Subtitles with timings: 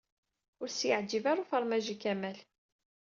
[0.61, 2.37] Ur s-yeɛǧib ara ufermaj i Kamal.